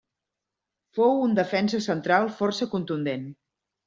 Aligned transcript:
Fou 0.99 1.19
un 1.25 1.35
defensa 1.39 1.79
central 1.87 2.25
força 2.39 2.69
contundent. 2.73 3.29